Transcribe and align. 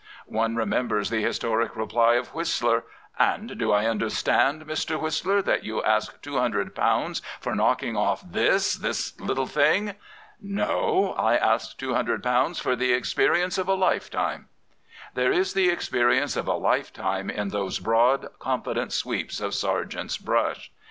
One 0.25 0.55
remembers 0.55 1.11
the 1.11 1.21
historic 1.21 1.75
reply 1.75 2.15
of 2.15 2.33
Whistler, 2.33 2.85
And 3.19 3.55
do 3.59 3.71
I 3.71 3.85
understand, 3.85 4.65
Mr. 4.65 4.99
Whistler, 4.99 5.43
that 5.43 5.63
you 5.63 5.83
ask 5.83 6.19
£200 6.23 7.21
for 7.39 7.53
knocking 7.53 7.95
off 7.95 8.23
this— 8.27 8.73
this 8.73 9.13
little 9.21 9.45
thing?" 9.45 9.93
"No, 10.41 11.13
I 11.19 11.35
ask 11.37 11.77
£200 11.77 12.59
for 12.59 12.75
the 12.75 12.93
experience 12.93 13.59
of 13.59 13.67
a 13.67 13.75
lifetime." 13.75 14.47
There 15.13 15.31
is 15.31 15.53
the 15.53 15.69
experience 15.69 16.35
of 16.35 16.47
a 16.47 16.53
lifetime 16.53 17.29
in 17.29 17.49
those 17.49 17.77
broad, 17.77 18.25
confident 18.39 18.93
sweeps 18.93 19.39
of 19.39 19.53
Sargent's 19.53 20.17
brush. 20.17 20.71